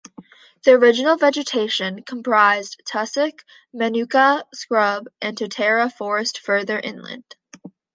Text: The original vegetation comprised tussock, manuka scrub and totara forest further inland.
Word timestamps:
The 0.63 0.71
original 0.71 1.15
vegetation 1.15 2.01
comprised 2.01 2.81
tussock, 2.87 3.45
manuka 3.71 4.45
scrub 4.51 5.05
and 5.21 5.37
totara 5.37 5.93
forest 5.93 6.39
further 6.39 6.79
inland. 6.79 7.35